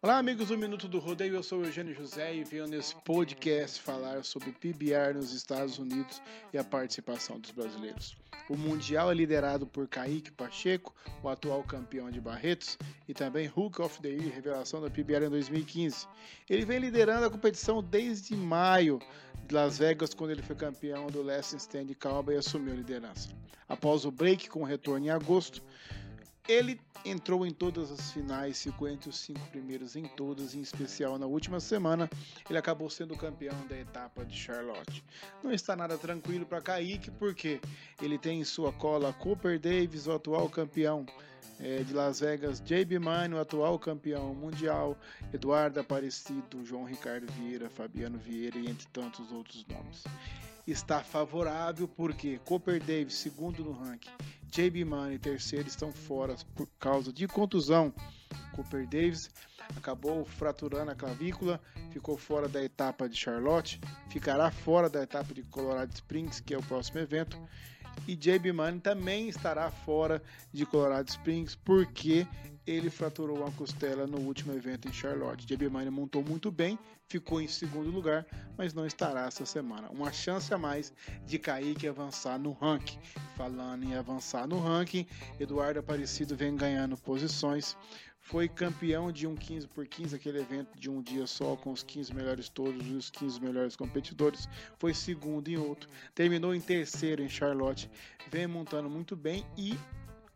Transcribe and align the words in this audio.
Olá, 0.00 0.18
amigos 0.18 0.46
do 0.46 0.56
Minuto 0.56 0.86
do 0.86 1.00
Rodeio. 1.00 1.34
Eu 1.34 1.42
sou 1.42 1.58
o 1.58 1.64
Eugênio 1.64 1.92
José 1.92 2.32
e 2.32 2.44
venho 2.44 2.68
nesse 2.68 2.94
podcast 3.02 3.80
falar 3.80 4.24
sobre 4.24 4.52
PBR 4.52 5.12
nos 5.14 5.32
Estados 5.32 5.76
Unidos 5.76 6.22
e 6.52 6.56
a 6.56 6.62
participação 6.62 7.40
dos 7.40 7.50
brasileiros. 7.50 8.16
O 8.48 8.56
Mundial 8.56 9.10
é 9.10 9.14
liderado 9.14 9.66
por 9.66 9.88
Kaique 9.88 10.30
Pacheco, 10.30 10.94
o 11.20 11.28
atual 11.28 11.64
campeão 11.64 12.12
de 12.12 12.20
Barretos, 12.20 12.78
e 13.08 13.12
também 13.12 13.48
Hook 13.48 13.82
of 13.82 14.00
the 14.00 14.10
Year, 14.10 14.32
revelação 14.32 14.80
da 14.80 14.88
PBR 14.88 15.26
em 15.26 15.30
2015. 15.30 16.06
Ele 16.48 16.64
vem 16.64 16.78
liderando 16.78 17.26
a 17.26 17.30
competição 17.30 17.82
desde 17.82 18.36
maio 18.36 19.00
de 19.48 19.52
Las 19.52 19.78
Vegas, 19.78 20.14
quando 20.14 20.30
ele 20.30 20.42
foi 20.42 20.54
campeão 20.54 21.08
do 21.08 21.24
Last 21.24 21.56
Stand 21.56 21.88
Calba 21.98 22.32
e 22.32 22.36
assumiu 22.36 22.72
a 22.72 22.76
liderança. 22.76 23.30
Após 23.68 24.04
o 24.04 24.12
break 24.12 24.48
com 24.48 24.62
retorno 24.62 25.06
em 25.06 25.10
agosto, 25.10 25.60
ele 26.48 26.80
entrou 27.04 27.46
em 27.46 27.52
todas 27.52 27.92
as 27.92 28.10
finais, 28.10 28.62
ficou 28.62 28.88
entre 28.88 29.10
os 29.10 29.18
cinco 29.18 29.46
primeiros 29.50 29.94
em 29.94 30.04
todas, 30.04 30.54
em 30.54 30.60
especial 30.60 31.18
na 31.18 31.26
última 31.26 31.60
semana, 31.60 32.08
ele 32.48 32.58
acabou 32.58 32.88
sendo 32.88 33.16
campeão 33.16 33.54
da 33.68 33.78
etapa 33.78 34.24
de 34.24 34.34
Charlotte. 34.34 35.04
Não 35.44 35.52
está 35.52 35.76
nada 35.76 35.98
tranquilo 35.98 36.46
para 36.46 36.62
Kaique, 36.62 37.10
porque 37.10 37.60
ele 38.00 38.18
tem 38.18 38.40
em 38.40 38.44
sua 38.44 38.72
cola 38.72 39.12
Cooper 39.12 39.60
Davis, 39.60 40.06
o 40.06 40.12
atual 40.12 40.48
campeão 40.48 41.06
é, 41.60 41.82
de 41.82 41.92
Las 41.92 42.20
Vegas, 42.20 42.60
JB 42.60 42.98
Mine, 42.98 43.34
o 43.34 43.40
atual 43.40 43.78
campeão 43.78 44.34
mundial, 44.34 44.96
Eduardo 45.32 45.80
Aparecido, 45.80 46.64
João 46.64 46.84
Ricardo 46.84 47.30
Vieira, 47.32 47.68
Fabiano 47.68 48.18
Vieira 48.18 48.58
e 48.58 48.68
entre 48.68 48.86
tantos 48.88 49.30
outros 49.30 49.66
nomes. 49.66 50.04
Está 50.66 51.02
favorável 51.02 51.88
porque 51.88 52.38
Cooper 52.44 52.82
Davis, 52.82 53.14
segundo 53.14 53.64
no 53.64 53.72
ranking, 53.72 54.10
JB 54.50 54.84
Money, 54.84 55.18
terceiro, 55.18 55.68
estão 55.68 55.92
fora 55.92 56.34
por 56.54 56.66
causa 56.78 57.12
de 57.12 57.26
contusão. 57.26 57.92
Cooper 58.52 58.86
Davis 58.86 59.30
acabou 59.76 60.24
fraturando 60.24 60.90
a 60.90 60.94
clavícula, 60.94 61.60
ficou 61.90 62.16
fora 62.16 62.48
da 62.48 62.62
etapa 62.62 63.08
de 63.08 63.16
Charlotte, 63.16 63.80
ficará 64.08 64.50
fora 64.50 64.88
da 64.88 65.02
etapa 65.02 65.34
de 65.34 65.42
Colorado 65.42 65.92
Springs, 65.94 66.40
que 66.40 66.54
é 66.54 66.58
o 66.58 66.62
próximo 66.62 66.98
evento. 66.98 67.38
E 68.06 68.14
JB 68.14 68.52
Money 68.52 68.80
também 68.80 69.28
estará 69.28 69.70
fora 69.70 70.22
de 70.52 70.64
Colorado 70.64 71.08
Springs 71.08 71.54
porque 71.56 72.26
ele 72.70 72.90
fraturou 72.90 73.38
uma 73.38 73.50
costela 73.52 74.06
no 74.06 74.18
último 74.18 74.52
evento 74.52 74.86
em 74.86 74.92
Charlotte. 74.92 75.46
JB 75.46 75.70
Money 75.70 75.90
montou 75.90 76.22
muito 76.22 76.50
bem, 76.50 76.78
ficou 77.06 77.40
em 77.40 77.48
segundo 77.48 77.90
lugar, 77.90 78.26
mas 78.58 78.74
não 78.74 78.86
estará 78.86 79.26
essa 79.26 79.46
semana. 79.46 79.88
Uma 79.88 80.12
chance 80.12 80.52
a 80.52 80.58
mais 80.58 80.92
de 81.24 81.38
Kaique 81.38 81.88
avançar 81.88 82.38
no 82.38 82.52
ranking. 82.52 82.98
Falando 83.36 83.84
em 83.84 83.94
avançar 83.94 84.46
no 84.46 84.60
ranking, 84.60 85.06
Eduardo 85.40 85.80
Aparecido 85.80 86.36
vem 86.36 86.54
ganhando 86.56 86.96
posições. 86.98 87.74
Foi 88.20 88.46
campeão 88.46 89.10
de 89.10 89.26
um 89.26 89.34
15 89.34 89.66
por 89.68 89.86
15, 89.86 90.14
aquele 90.14 90.40
evento 90.40 90.78
de 90.78 90.90
um 90.90 91.00
dia 91.00 91.26
só, 91.26 91.56
com 91.56 91.72
os 91.72 91.82
15 91.82 92.14
melhores 92.14 92.50
todos 92.50 92.86
e 92.86 92.92
os 92.92 93.08
15 93.08 93.40
melhores 93.40 93.74
competidores. 93.74 94.46
Foi 94.78 94.92
segundo 94.92 95.48
em 95.48 95.56
outro. 95.56 95.88
Terminou 96.14 96.54
em 96.54 96.60
terceiro 96.60 97.22
em 97.22 97.28
Charlotte. 97.30 97.90
Vem 98.30 98.46
montando 98.46 98.90
muito 98.90 99.16
bem 99.16 99.46
e 99.56 99.74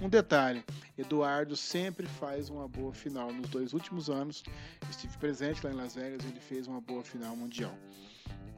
um 0.00 0.08
detalhe: 0.08 0.64
Eduardo 0.96 1.56
sempre 1.56 2.06
faz 2.06 2.48
uma 2.48 2.68
boa 2.68 2.92
final. 2.92 3.32
Nos 3.32 3.48
dois 3.48 3.72
últimos 3.72 4.08
anos, 4.08 4.42
estive 4.90 5.16
presente 5.18 5.64
lá 5.64 5.72
em 5.72 5.76
Las 5.76 5.94
Vegas, 5.94 6.24
ele 6.24 6.40
fez 6.40 6.66
uma 6.66 6.80
boa 6.80 7.02
final 7.02 7.34
mundial. 7.36 7.74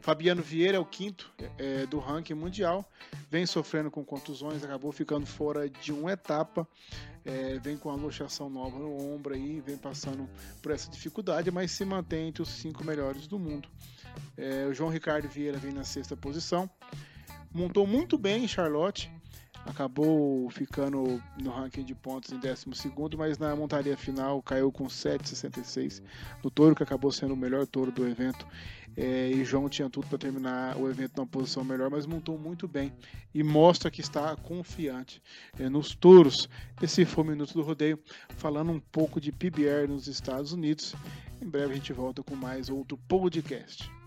Fabiano 0.00 0.42
Vieira 0.42 0.78
é 0.78 0.80
o 0.80 0.84
quinto 0.84 1.30
é, 1.58 1.84
do 1.86 1.98
ranking 1.98 2.34
mundial, 2.34 2.90
vem 3.30 3.44
sofrendo 3.44 3.90
com 3.90 4.02
contusões, 4.02 4.64
acabou 4.64 4.90
ficando 4.92 5.26
fora 5.26 5.68
de 5.68 5.92
uma 5.92 6.12
etapa, 6.12 6.66
é, 7.24 7.58
vem 7.58 7.76
com 7.76 7.90
a 7.90 7.94
luxação 7.94 8.48
nova 8.48 8.78
no 8.78 9.14
ombro 9.14 9.34
aí, 9.34 9.60
vem 9.60 9.76
passando 9.76 10.28
por 10.62 10.72
essa 10.72 10.90
dificuldade, 10.90 11.50
mas 11.50 11.70
se 11.72 11.84
mantém 11.84 12.28
entre 12.28 12.40
os 12.42 12.48
cinco 12.48 12.82
melhores 12.82 13.26
do 13.26 13.38
mundo. 13.38 13.68
É, 14.38 14.66
o 14.66 14.72
João 14.72 14.90
Ricardo 14.90 15.28
Vieira 15.28 15.58
vem 15.58 15.72
na 15.72 15.84
sexta 15.84 16.16
posição, 16.16 16.68
montou 17.52 17.86
muito 17.86 18.16
bem 18.16 18.44
em 18.44 18.48
Charlotte, 18.48 19.10
acabou 19.66 20.48
ficando 20.50 21.22
no 21.40 21.50
ranking 21.50 21.84
de 21.84 21.94
pontos 21.94 22.32
em 22.32 22.38
12, 22.38 22.66
mas 23.16 23.38
na 23.38 23.54
montaria 23.54 23.96
final 23.96 24.42
caiu 24.42 24.70
com 24.72 24.86
7,66 24.86 26.02
no 26.42 26.50
touro, 26.50 26.74
que 26.74 26.82
acabou 26.82 27.12
sendo 27.12 27.34
o 27.34 27.36
melhor 27.36 27.66
touro 27.66 27.92
do 27.92 28.06
evento. 28.06 28.46
É, 28.96 29.30
e 29.30 29.44
João 29.44 29.68
tinha 29.68 29.88
tudo 29.88 30.08
para 30.08 30.18
terminar 30.18 30.76
o 30.76 30.88
evento 30.90 31.16
numa 31.16 31.26
posição 31.26 31.62
melhor, 31.62 31.90
mas 31.90 32.06
montou 32.06 32.36
muito 32.36 32.66
bem 32.66 32.92
e 33.32 33.42
mostra 33.42 33.90
que 33.90 34.00
está 34.00 34.34
confiante 34.36 35.22
é, 35.58 35.68
nos 35.68 35.94
touros. 35.94 36.48
Esse 36.82 37.04
foi 37.04 37.24
o 37.24 37.26
Minuto 37.28 37.54
do 37.54 37.62
Rodeio, 37.62 37.98
falando 38.36 38.72
um 38.72 38.80
pouco 38.80 39.20
de 39.20 39.30
PBR 39.30 39.86
nos 39.88 40.08
Estados 40.08 40.52
Unidos. 40.52 40.94
Em 41.40 41.48
breve 41.48 41.72
a 41.72 41.76
gente 41.76 41.92
volta 41.92 42.22
com 42.22 42.34
mais 42.34 42.68
outro 42.68 42.98
podcast. 43.08 43.99